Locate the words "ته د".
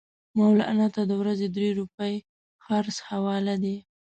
0.95-1.11